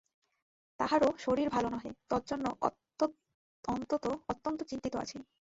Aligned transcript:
তাঁহারও 0.79 1.09
শরীর 1.17 1.47
ভাল 1.49 1.65
নহে, 1.73 1.91
তজ্জন্য 2.09 2.45
অত্যন্ত 4.29 4.59
চিন্তিত 4.71 4.93
আছি। 4.95 5.17